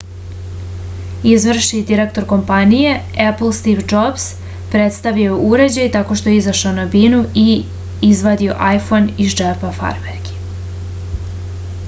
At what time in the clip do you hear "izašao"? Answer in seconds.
6.41-6.71